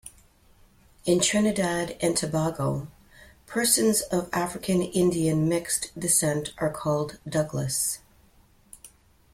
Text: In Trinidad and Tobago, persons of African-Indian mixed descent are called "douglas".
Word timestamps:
In 1.05 1.19
Trinidad 1.19 1.95
and 2.01 2.17
Tobago, 2.17 2.87
persons 3.45 4.01
of 4.01 4.31
African-Indian 4.33 5.47
mixed 5.47 5.91
descent 5.95 6.53
are 6.57 6.71
called 6.71 7.19
"douglas". 7.29 7.99